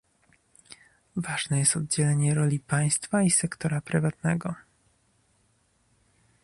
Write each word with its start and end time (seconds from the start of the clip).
Ważne 1.15 1.59
jest 1.59 1.75
oddzielenie 1.75 2.33
roli 2.33 2.59
państwa 2.59 3.21
i 3.23 3.31
sektora 3.31 3.81
prywatnego 3.81 4.53